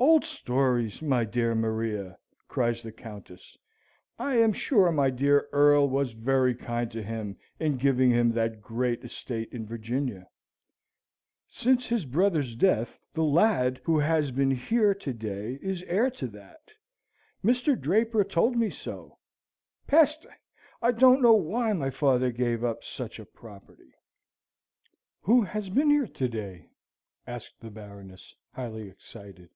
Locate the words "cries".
2.48-2.82